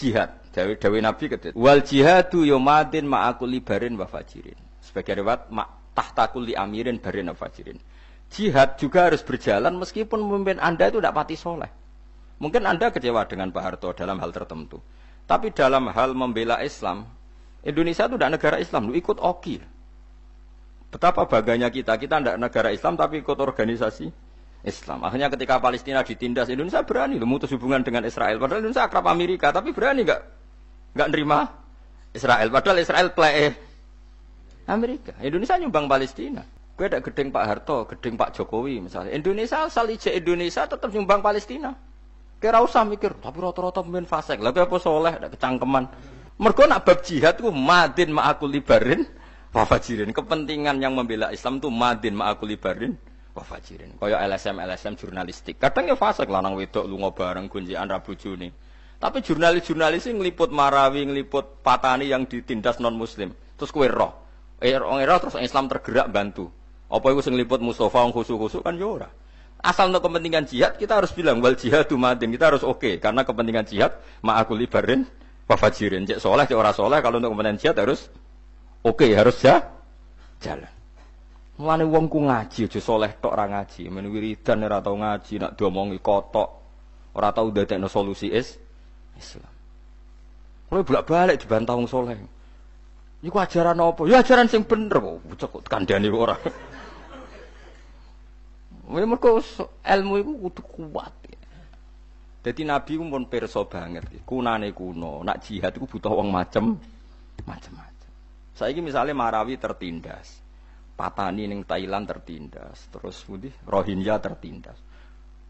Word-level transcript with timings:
jihad. 0.00 0.30
Dawe 0.50 0.72
dawe 0.80 0.98
Nabi 0.98 1.24
kedet. 1.28 1.52
Wal 1.52 1.84
jihadu 1.84 2.42
yomadin 2.42 3.04
ma'akuli 3.06 3.60
barin 3.60 3.94
wa 4.00 4.08
fajirin. 4.08 4.56
Sebagai 4.80 5.20
riwayat 5.20 5.52
ma 5.52 5.68
tahtakuli 5.92 6.56
amirin 6.56 6.98
barin 6.98 7.28
wa 7.30 7.36
fajirin. 7.36 7.76
Jihad 8.32 8.80
juga 8.80 9.10
harus 9.10 9.20
berjalan 9.20 9.76
meskipun 9.76 10.18
pemimpin 10.18 10.58
Anda 10.58 10.88
itu 10.88 10.98
tidak 10.98 11.14
pati 11.14 11.36
soleh. 11.36 11.70
Mungkin 12.40 12.64
Anda 12.64 12.88
kecewa 12.88 13.28
dengan 13.28 13.52
Pak 13.52 13.62
Harto 13.62 13.92
dalam 13.92 14.16
hal 14.18 14.32
tertentu. 14.32 14.80
Tapi 15.28 15.52
dalam 15.52 15.92
hal 15.92 16.16
membela 16.16 16.58
Islam, 16.64 17.06
Indonesia 17.62 18.08
itu 18.08 18.16
tidak 18.16 18.40
negara 18.40 18.56
Islam, 18.58 18.90
lu 18.90 18.96
ikut 18.96 19.20
OKI. 19.20 19.62
Betapa 20.90 21.22
bangganya 21.28 21.70
kita, 21.70 21.94
kita 22.00 22.18
tidak 22.18 22.36
negara 22.40 22.74
Islam 22.74 22.98
tapi 22.98 23.22
ikut 23.22 23.38
organisasi 23.38 24.10
Islam. 24.60 25.00
Akhirnya 25.08 25.32
ketika 25.32 25.56
Palestina 25.56 26.04
ditindas, 26.04 26.52
Indonesia 26.52 26.84
berani 26.84 27.16
memutus 27.16 27.48
hubungan 27.56 27.80
dengan 27.80 28.04
Israel. 28.04 28.36
Padahal 28.36 28.60
Indonesia 28.60 28.84
akrab 28.84 29.08
Amerika, 29.08 29.48
tapi 29.48 29.72
berani 29.72 30.04
nggak 30.04 30.20
nggak 30.96 31.08
nerima 31.08 31.48
Israel. 32.12 32.52
Padahal 32.52 32.78
Israel 32.84 33.08
play 33.16 33.56
Amerika. 34.68 35.16
Indonesia 35.24 35.56
nyumbang 35.56 35.88
Palestina. 35.88 36.44
Gue 36.76 36.88
ada 36.88 37.00
gedeng 37.00 37.28
Pak 37.28 37.44
Harto, 37.44 37.84
gedeng 37.88 38.16
Pak 38.16 38.36
Jokowi 38.36 38.80
misalnya. 38.80 39.12
Indonesia 39.12 39.68
asal 39.68 39.88
ije 39.92 40.16
Indonesia 40.16 40.64
tetap 40.64 40.88
nyumbang 40.92 41.20
Palestina. 41.20 41.76
Kira 42.40 42.64
usah 42.64 42.88
mikir, 42.88 43.20
tapi 43.20 43.36
rata-rata 43.36 43.84
pemain 43.84 44.08
fasek. 44.08 44.40
Lagi 44.40 44.64
apa 44.64 44.76
soleh, 44.80 45.12
ada 45.12 45.28
kecangkeman. 45.28 45.92
Mereka 46.40 46.64
nak 46.64 46.88
bab 46.88 47.04
jihad 47.04 47.36
ku 47.36 47.52
madin 47.52 48.16
ma'akul 48.16 48.48
libarin 48.48 49.04
wafajirin. 49.52 50.08
Kepentingan 50.08 50.80
yang 50.80 50.96
membela 50.96 51.28
Islam 51.36 51.60
itu 51.60 51.68
madin 51.68 52.16
ma'akul 52.16 52.48
libarin 52.48 52.96
wafajirin. 53.34 53.96
Kaya 53.96 54.22
LSM 54.26 54.58
LSM 54.58 54.94
jurnalistik. 54.98 55.56
Kadang 55.60 55.90
ya 55.90 55.96
fasek 55.96 56.26
lanang 56.26 56.58
wedok 56.58 56.84
lunga 56.86 57.14
bareng 57.14 57.46
gunjian 57.46 57.86
rabu 57.86 58.14
juni. 58.18 58.50
Tapi 59.00 59.24
jurnalis-jurnalis 59.24 60.12
ini 60.12 60.20
ngeliput 60.20 60.52
Marawi, 60.52 61.08
ngeliput 61.08 61.64
Patani 61.64 62.12
yang 62.12 62.28
ditindas 62.28 62.76
non 62.84 62.92
Muslim. 62.92 63.32
Terus 63.56 63.72
kue 63.72 63.88
roh, 63.88 64.12
eh 64.60 64.76
orang 64.76 65.08
roh 65.08 65.18
terus 65.24 65.40
Islam 65.40 65.72
tergerak 65.72 66.12
bantu. 66.12 66.52
Apa 66.92 67.08
itu 67.14 67.32
ngeliput 67.32 67.64
Mustafa 67.64 68.04
yang 68.04 68.12
khusu-khusu 68.12 68.60
kan 68.60 68.76
yora. 68.76 69.08
Ya 69.08 69.30
Asal 69.60 69.92
untuk 69.92 70.08
kepentingan 70.08 70.48
jihad 70.48 70.80
kita 70.80 70.96
harus 70.96 71.12
bilang 71.12 71.44
wal 71.44 71.52
jihad 71.52 71.84
madin 71.92 72.32
kita 72.32 72.48
harus 72.48 72.64
oke 72.64 72.80
okay. 72.80 72.94
karena 72.96 73.28
kepentingan 73.28 73.68
jihad 73.68 73.92
ma'akul 74.24 74.56
libarin 74.56 75.04
wafajirin. 75.44 76.08
Cek 76.08 76.16
soleh, 76.16 76.48
cek 76.48 76.56
orang 76.56 76.72
soleh 76.72 76.98
kalau 77.04 77.20
untuk 77.20 77.36
kepentingan 77.36 77.60
jihad 77.60 77.76
harus 77.76 78.08
oke 78.80 79.04
okay, 79.04 79.12
harus 79.12 79.36
ya 79.44 79.68
jalan. 80.40 80.72
Mulane 81.60 81.84
wong 81.84 82.08
ku 82.08 82.24
ngaji 82.24 82.72
aja 82.72 82.80
soleh 82.80 83.12
tok 83.20 83.36
ora 83.36 83.44
ngaji, 83.44 83.92
men 83.92 84.08
wiridan 84.08 84.64
ora 84.64 84.80
tau 84.80 84.96
ngaji, 84.96 85.44
nak 85.44 85.52
diomongi 85.60 86.00
kotok, 86.00 86.48
ora 87.12 87.36
tau 87.36 87.52
dadekno 87.52 87.84
solusi 87.84 88.32
is 88.32 88.56
Islam. 89.20 89.52
Mulai 90.72 90.88
bolak-balik 90.88 91.36
dibantah 91.44 91.76
wong 91.76 91.84
soleh. 91.84 92.16
Iku 93.20 93.36
ajaran 93.36 93.76
apa? 93.76 94.08
Ya 94.08 94.24
ajaran 94.24 94.48
sing 94.48 94.64
bener 94.64 94.96
kok, 94.96 95.36
kok 95.36 95.68
kandhane 95.68 96.08
ora. 96.08 96.40
Mereka 98.88 99.38
ilmu 99.84 100.12
itu 100.16 100.32
kudu 100.40 100.62
kuat. 100.64 101.14
Jadi 102.40 102.64
Nabi 102.64 102.96
pun 102.96 103.28
perso 103.28 103.68
banget. 103.68 104.08
Kunane 104.24 104.72
kuno. 104.72 105.20
Nak 105.20 105.44
jihad 105.44 105.76
itu 105.76 105.84
butuh 105.84 106.08
uang 106.08 106.32
macem, 106.32 106.72
macem-macem. 107.44 108.10
Saya 108.56 108.72
ini 108.72 108.88
misalnya 108.88 109.12
Marawi 109.12 109.60
tertindas, 109.60 110.40
Patani 111.00 111.48
neng 111.48 111.64
Thailand 111.64 112.04
tertindas, 112.04 112.92
terus 112.92 113.24
Budi 113.24 113.48
Rohingya 113.64 114.20
tertindas. 114.20 114.76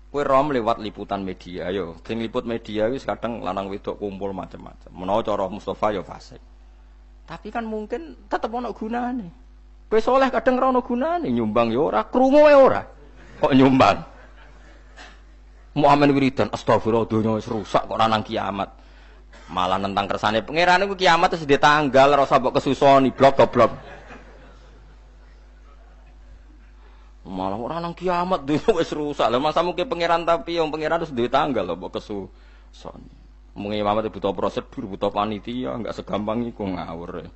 Kue 0.06 0.22
rom 0.22 0.54
lewat 0.54 0.78
liputan 0.78 1.26
media, 1.26 1.74
yo. 1.74 1.98
Sing 2.06 2.22
liput 2.22 2.46
media 2.46 2.86
itu 2.86 3.02
kadang 3.02 3.42
lanang 3.42 3.66
wedok 3.66 3.98
kumpul 3.98 4.30
macam-macam. 4.30 4.90
Menawa 4.94 5.26
cara 5.26 5.50
Mustafa 5.50 5.90
yo 5.90 6.06
fasik. 6.06 6.38
Tapi 7.26 7.50
kan 7.50 7.66
mungkin 7.66 8.30
tetap 8.30 8.50
ono 8.50 8.70
gunane. 8.70 9.26
Kue 9.90 9.98
soleh 9.98 10.30
kadang 10.30 10.62
ora 10.62 10.70
ono 10.70 10.82
gunane, 10.86 11.26
nyumbang 11.26 11.74
yo 11.74 11.90
ora, 11.90 12.06
krungu 12.06 12.46
ora 12.46 12.82
kok 13.40 13.56
nyumbang. 13.56 13.98
Muhammad 15.74 16.12
wiridan 16.12 16.52
astagfirullah 16.52 17.08
dunia 17.08 17.38
wis 17.38 17.48
rusak 17.48 17.88
kok 17.88 17.98
nang 17.98 18.22
kiamat. 18.22 18.68
Malah 19.50 19.82
tentang 19.82 20.06
kersane 20.06 20.46
pangeran 20.46 20.86
iku 20.86 20.94
kiamat 20.94 21.34
terus 21.34 21.46
ditanggal 21.48 22.14
ora 22.14 22.22
usah 22.22 22.38
mbok 22.38 22.62
kesusoni 22.62 23.10
blok 23.10 23.34
goblok. 23.34 23.70
Malah 27.30 27.58
orang 27.62 27.78
nang 27.78 27.94
kiamat 27.94 28.42
dunia 28.42 28.74
wis 28.74 28.90
rusak. 28.90 29.30
Lah 29.30 29.38
masa 29.38 29.62
mungkin 29.62 29.86
pangeran 29.86 30.26
tapi 30.26 30.58
yang 30.58 30.66
pangeran 30.66 31.06
terus 31.06 31.14
ditanggal 31.14 31.62
lho 31.62 31.78
mbok 31.78 32.02
kesusoni. 32.02 33.14
Mungkin 33.54 33.78
imamat 33.78 34.10
butuh 34.10 34.34
prosedur, 34.34 34.90
butuh 34.90 35.14
panitia, 35.14 35.78
enggak 35.78 35.94
segampang 35.94 36.42
iku 36.50 36.66
ngawur. 36.66 37.30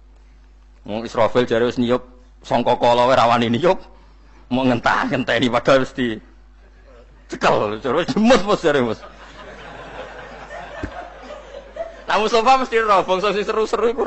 Wong 0.82 1.06
Israfil 1.06 1.47
jare 1.47 1.71
wis 1.71 1.78
niyup 1.78 2.03
sangka 2.44 2.77
kala 2.77 3.09
wae 3.09 3.16
rawani 3.16 3.49
niyup 3.49 3.81
mau 4.53 4.69
ngentah 4.69 5.09
ngentah 5.09 5.34
ini 5.41 5.49
padahal 5.49 5.88
mesti 5.88 6.21
cekal 7.32 7.81
terus 7.81 8.06
jemut 8.12 8.41
mus 8.44 8.61
dari 8.61 8.84
mus 8.84 9.00
nah 12.05 12.21
Mustafa 12.21 12.61
mesti 12.61 12.76
roh 12.84 13.00
bangsa 13.00 13.32
seru-seru 13.32 13.88
iku 13.97 14.05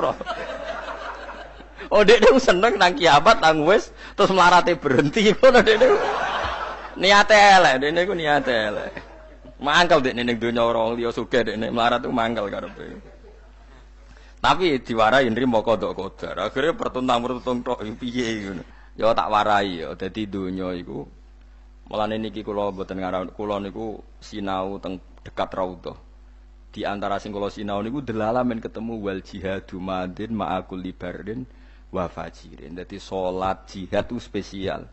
oh 1.91 2.01
dek 2.03 2.23
dia 2.23 2.31
seneng 2.39 2.75
nang 2.75 2.93
kiamat 2.95 3.39
nang 3.39 3.63
wis 3.67 3.91
terus 4.13 4.31
melarate 4.31 4.75
berhenti. 4.75 5.29
Ngono 5.35 5.59
dek 5.63 5.77
dia 5.77 5.91
niate 6.97 7.37
elek 7.37 7.75
dek 7.81 7.91
niku 7.93 8.13
niate 8.17 8.53
elek. 8.53 8.91
Mangkel 9.57 9.99
dek 10.01 10.13
ning 10.13 10.37
donya 10.37 10.61
orang 10.65 10.97
liya 10.97 11.09
sugih 11.13 11.45
dek 11.45 11.55
melarat 11.57 12.03
tuh 12.03 12.13
mangkel 12.13 12.49
karepe. 12.49 13.17
Tapi 14.37 14.79
diwarai 14.85 15.25
nrimo 15.27 15.65
kodok 15.65 15.91
kodar. 15.97 16.37
Akhirnya 16.37 16.77
pertuntang 16.77 17.25
pertuntung 17.25 17.65
tok 17.65 17.81
piye 17.97 18.45
ngono. 18.45 18.63
Ya 18.97 19.13
tak 19.13 19.29
warai 19.33 19.81
ya. 19.81 19.97
Dadi 19.97 20.29
donya 20.29 20.73
iku. 20.77 21.05
Mulane 21.89 22.19
niki 22.21 22.43
kula 22.45 22.69
mboten 22.69 22.99
ngaran 23.01 23.31
kula 23.33 23.57
niku 23.63 23.97
sinau 24.21 24.77
teng 24.77 25.01
dekat 25.25 25.49
raudhah. 25.55 25.97
Di 26.69 26.85
antara 26.85 27.17
sing 27.17 27.33
sinau 27.33 27.81
niku 27.81 28.05
delalamen 28.05 28.61
ketemu 28.61 28.93
wal 29.01 29.19
jihadu 29.25 29.81
madin 29.81 30.37
ma'akul 30.37 30.85
libardin 30.85 31.47
wa. 31.91 32.05
Dadi 32.07 32.97
salat 32.99 33.67
jihad 33.69 34.05
itu 34.07 34.17
spesial. 34.19 34.87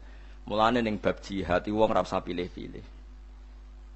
Mulane 0.45 0.85
ning 0.85 1.01
bab 1.01 1.19
jihad 1.25 1.65
wong 1.69 1.91
ora 1.91 2.05
pilih-pilih. 2.05 2.85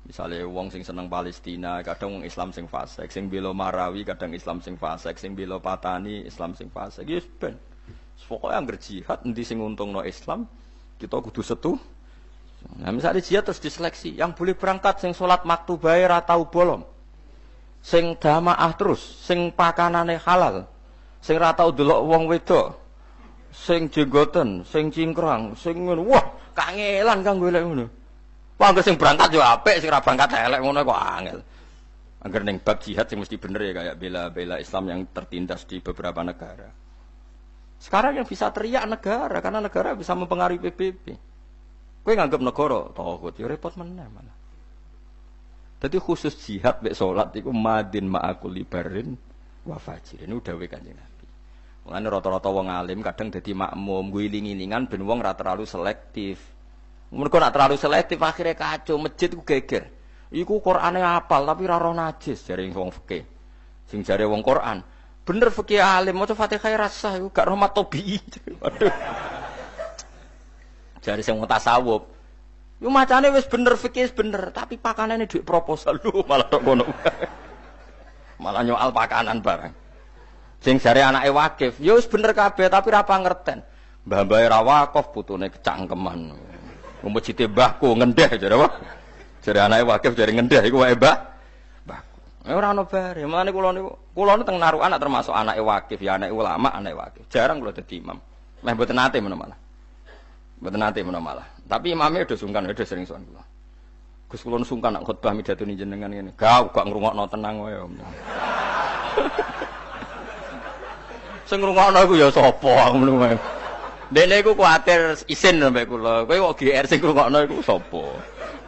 Misalnya 0.08 0.48
wong 0.48 0.72
sing 0.72 0.80
seneng 0.80 1.04
Palestina, 1.12 1.84
kadang 1.84 2.16
wong 2.16 2.24
Islam 2.24 2.48
sing 2.48 2.64
fasik, 2.64 3.12
sing 3.12 3.28
bela 3.28 3.52
Marawi, 3.52 4.08
kadang 4.08 4.32
Islam 4.32 4.64
sing 4.64 4.80
fasik, 4.80 5.20
sing 5.20 5.36
bela 5.36 5.60
Patani, 5.60 6.24
Islam 6.24 6.56
sing 6.56 6.72
fasik. 6.72 7.04
Yes 7.04 7.28
ben. 7.36 7.60
Pokoknya 8.24 8.64
yang 8.64 8.80
jihad 8.80 9.18
nanti 9.24 9.42
sing 9.44 9.60
untung 9.60 9.92
no 9.92 10.00
Islam 10.00 10.48
kita 10.96 11.20
kudu 11.20 11.44
setu. 11.44 11.76
Nah 12.80 12.90
misalnya 12.90 13.20
jihad 13.20 13.44
terus 13.44 13.60
diseleksi, 13.60 14.16
yang 14.16 14.32
boleh 14.32 14.56
berangkat 14.56 14.98
sing 15.04 15.12
sholat 15.12 15.44
maktu 15.44 15.78
bayar 15.78 16.24
atau 16.24 16.42
bolong, 16.48 16.82
sing 17.84 18.18
damaah 18.18 18.74
terus, 18.74 18.98
sing 19.22 19.54
pakanane 19.54 20.18
halal, 20.18 20.66
sing 21.22 21.38
ratau 21.38 21.70
delok 21.70 22.00
wong 22.02 22.26
wedok, 22.26 22.74
sing 23.52 23.88
jenggoten, 23.88 24.64
sing 24.64 24.92
cingkrang, 24.92 25.56
sing 25.56 25.88
ngono. 25.88 26.04
Wah, 26.08 26.24
kangelan 26.52 27.24
kang 27.24 27.36
golek 27.40 27.62
ngono. 27.64 27.86
Wah, 28.58 28.74
sing 28.82 28.98
berangkat 28.98 29.34
yo 29.34 29.40
apik, 29.42 29.78
sing 29.78 29.88
ora 29.88 30.02
berangkat 30.02 30.34
elek 30.34 30.60
ngono 30.60 30.80
kok 30.82 30.98
angel. 30.98 31.38
Agar 32.18 32.40
neng 32.42 32.58
bab 32.58 32.82
jihad 32.82 33.06
sing 33.06 33.22
mesti 33.22 33.38
bener 33.38 33.60
ya 33.62 33.72
kayak 33.78 33.96
bela-bela 33.96 34.58
Islam 34.58 34.84
yang 34.90 35.00
tertindas 35.14 35.62
di 35.70 35.78
beberapa 35.78 36.18
negara. 36.26 36.66
Sekarang 37.78 38.18
yang 38.18 38.26
bisa 38.26 38.50
teriak 38.50 38.90
negara 38.90 39.38
karena 39.38 39.62
negara 39.62 39.94
bisa 39.94 40.18
mempengaruhi 40.18 40.58
PBB. 40.58 41.04
Kue 42.02 42.12
nganggap 42.18 42.42
negara 42.42 42.90
takut, 42.90 43.34
ya 43.38 43.46
repot 43.46 43.70
mana 43.78 44.10
mana. 44.10 44.34
Jadi 45.78 45.96
khusus 46.02 46.34
jihad 46.42 46.82
bek 46.82 46.98
sholat 46.98 47.30
itu 47.38 47.54
madin 47.54 48.10
ma'akul 48.10 48.50
libarin 48.50 49.14
wa 49.62 49.78
Ini 49.78 50.34
udah 50.34 50.54
kanjeng 50.66 50.98
Nabi. 50.98 51.17
Mulane 51.88 52.04
rata-rata 52.12 52.52
wong 52.52 52.68
alim 52.68 53.00
kadang 53.00 53.32
jadi 53.32 53.56
makmum 53.56 54.12
guling-gilingan 54.12 54.92
ben 54.92 55.08
wong 55.08 55.24
rata 55.24 55.40
terlalu 55.40 55.64
selektif. 55.64 56.36
Mereka 57.08 57.40
nak 57.40 57.56
terlalu 57.56 57.80
selektif 57.80 58.20
akhirnya 58.20 58.52
kacau 58.52 59.00
masjid 59.00 59.32
ku 59.32 59.40
geger. 59.40 59.88
Iku 60.28 60.60
Qur'ane 60.60 61.00
apal 61.00 61.48
tapi 61.48 61.64
ora 61.64 61.80
roh 61.80 61.96
najis 61.96 62.44
jare 62.44 62.68
wong 62.68 62.92
fikih. 62.92 63.24
Sing 63.88 64.04
jare 64.04 64.28
wong 64.28 64.44
Qur'an. 64.44 64.84
Bener 65.24 65.48
fikih 65.48 65.80
alim, 65.80 66.20
mau 66.20 66.28
Fatihah 66.28 66.76
rasa 66.76 67.16
itu 67.16 67.32
gak 67.32 67.48
rahmat 67.48 67.72
tobi. 67.72 68.20
Waduh. 68.60 68.92
Jari 71.00 71.24
saya 71.24 71.40
mau 71.40 71.48
tasawuf. 71.48 72.04
Yo 72.84 72.92
macane 72.92 73.32
wis 73.32 73.48
bener 73.48 73.80
fikih 73.80 74.12
bener, 74.12 74.52
tapi 74.52 74.76
pakanane 74.76 75.24
duit 75.24 75.40
proposal 75.40 75.96
lu 76.04 76.20
malah 76.28 76.52
tok 76.52 76.60
kono. 76.68 76.84
malah 78.44 78.60
nyoal 78.60 78.92
pakanan 78.92 79.40
barang. 79.40 79.87
Sing 80.58 80.82
jare 80.82 81.06
anake 81.06 81.30
wakif, 81.30 81.78
yo 81.78 81.94
wis 81.94 82.10
bener 82.10 82.34
kabeh 82.34 82.66
tapi 82.66 82.90
ra 82.90 83.06
pangerten. 83.06 83.62
Mbah-mbah 84.10 84.38
ra 84.50 84.58
wakaf 84.64 85.14
putune 85.14 85.52
kecangkeman. 85.54 86.34
Umut 87.06 87.22
cite 87.22 87.46
mbahku 87.46 87.94
ngendeh 87.94 88.26
jare 88.42 88.54
apa? 88.58 88.68
Jare 89.46 89.60
anake 89.62 89.84
wakif 89.86 90.12
jare 90.18 90.34
ngendeh 90.34 90.58
iku 90.66 90.82
wae 90.82 90.98
mbah. 90.98 91.16
Mbahku. 91.86 92.18
Ya 92.42 92.52
ora 92.58 92.74
ono 92.74 92.90
bare. 92.90 93.22
Mulane 93.22 93.50
kula 93.54 93.70
niku 93.70 93.90
kula 94.18 94.34
niku 94.34 94.46
teng 94.50 94.58
narukan 94.58 94.98
termasuk 94.98 95.30
anake 95.30 95.62
wakif, 95.62 95.98
ya 96.02 96.18
anake 96.18 96.34
ulama, 96.34 96.74
anake 96.74 96.96
wakif. 96.98 97.24
Jarang 97.30 97.62
kula 97.62 97.70
dadi 97.70 98.02
imam. 98.02 98.18
Meh 98.66 98.72
mboten 98.74 98.98
nate 98.98 99.22
menawa 99.22 99.46
malah. 99.46 99.58
Mboten 100.58 100.80
nate 100.82 100.98
menawa 101.06 101.22
malah. 101.22 101.46
Tapi 101.70 101.94
imamnya 101.94 102.26
udah 102.26 102.34
sungkan, 102.34 102.66
udah 102.66 102.82
sering 102.82 103.06
sowan 103.06 103.22
kula. 103.30 103.42
Gus 104.26 104.42
kula 104.42 104.58
sungkan 104.66 104.98
nak 104.98 105.06
khotbah 105.06 105.30
midatuni 105.30 105.78
jenengan 105.78 106.10
ngene. 106.10 106.34
Gak 106.34 106.74
gak 106.74 106.82
ngrungokno 106.82 107.30
tenang 107.30 107.62
wae. 107.62 107.78
Sing 111.48 111.64
ngrungokno 111.64 112.04
iku 112.04 112.14
ya 112.20 112.28
sapa 112.28 112.92
ngono. 112.92 113.40
Dene 114.12 114.44
iku 114.44 114.52
kuwatir 114.52 115.16
isin 115.32 115.64
sampe 115.64 115.88
kula. 115.88 116.28
Kowe 116.28 116.52
kok 116.52 116.60
GR 116.60 116.84
sing 116.84 117.00
ngrungokno 117.00 117.38
iku 117.48 117.64
sapa? 117.64 118.02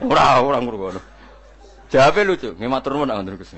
Ora, 0.00 0.40
ora 0.40 0.58
ngrungokno. 0.64 1.00
Jawabe 1.92 2.24
lucu, 2.24 2.56
nggih 2.56 2.70
matur 2.72 2.96
nuwun 2.96 3.12
ngoten 3.12 3.36
Gus. 3.36 3.52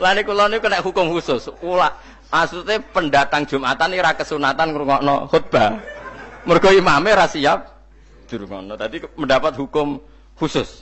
Lah 0.00 0.16
niku 0.16 0.32
kula 0.32 0.48
niku 0.48 0.64
kena 0.64 0.80
hukum 0.80 1.12
khusus. 1.12 1.52
Ula 1.60 1.92
maksudnya 2.32 2.80
pendatang 2.80 3.44
Jumatan 3.44 3.92
iki 3.92 4.00
ra 4.00 4.16
kesunatan 4.16 4.72
ngrungokno 4.72 5.28
khutbah. 5.28 5.84
Mergo 6.48 6.72
imame 6.72 7.12
ra 7.12 7.28
siap 7.28 7.68
dirungokno. 8.24 8.72
Tadi 8.80 9.04
mendapat 9.20 9.52
hukum 9.60 10.00
khusus. 10.40 10.80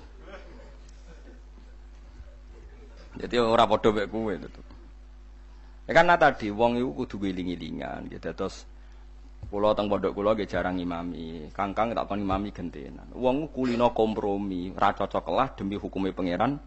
Jadi 3.18 3.34
ora 3.34 3.66
padha 3.66 3.90
mek 3.90 4.06
kowe 4.06 4.30
itu. 4.30 4.60
Ya 5.90 5.98
karena 5.98 6.14
tadi 6.14 6.54
wong 6.54 6.78
iku 6.78 7.02
kudu 7.02 7.26
wiling-wilingan 7.26 8.06
gitu 8.14 8.30
terus 8.30 8.62
Kulo 9.50 9.72
teng 9.74 9.88
pondok 9.88 10.14
nggih 10.14 10.46
jarang 10.46 10.76
imami. 10.78 11.48
Kangkang 11.50 11.96
tak 11.96 12.06
kon 12.06 12.22
imami 12.22 12.54
gentenan. 12.54 13.08
Wong 13.16 13.50
kulino 13.50 13.90
kompromi, 13.90 14.70
ra 14.76 14.94
cocok 14.94 15.26
demi 15.58 15.74
hukumnya 15.74 16.14
pangeran 16.14 16.60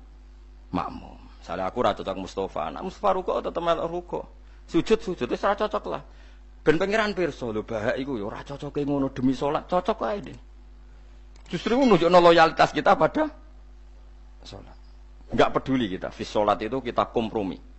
makmum. 0.74 1.16
Misalnya 1.40 1.70
aku 1.70 1.80
ra 1.80 1.96
cocok 1.96 2.18
Mustafa, 2.20 2.74
nak 2.74 2.84
Mustafa 2.84 3.10
ruko 3.16 3.40
tetep 3.40 3.62
melok 3.64 3.88
ruko. 3.88 4.22
Sujud 4.68 5.00
sujud 5.00 5.28
wis 5.30 5.44
ra 5.46 5.56
cocok 5.56 5.84
lah. 5.88 6.04
Ben 6.64 6.76
pangeran 6.76 7.16
pirsa 7.16 7.52
lho 7.52 7.64
bahak 7.64 7.96
iku 8.00 8.20
ya 8.20 8.28
ora 8.28 8.44
cocoke 8.44 8.84
ngono 8.84 9.12
demi 9.16 9.32
salat, 9.32 9.64
cocok 9.68 10.00
ini. 10.20 10.36
Justru 11.48 11.80
menunjukkan 11.80 12.20
loyalitas 12.20 12.76
kita 12.76 13.00
pada 13.00 13.32
salat. 14.44 14.76
Enggak 15.32 15.56
peduli 15.56 15.88
kita, 15.88 16.12
fis 16.12 16.28
salat 16.28 16.60
itu 16.60 16.84
kita 16.84 17.08
kompromi. 17.12 17.73